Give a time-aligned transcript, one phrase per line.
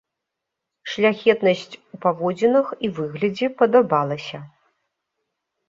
[0.93, 4.43] Шляхетнасць у паводзінах і выглядзе падабалася.